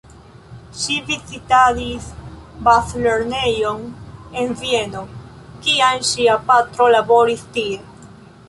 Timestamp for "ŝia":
6.13-6.43